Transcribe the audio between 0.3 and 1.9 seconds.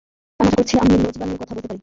আমি আশা করছি আমি লোজবানে কথা বলতে পারি।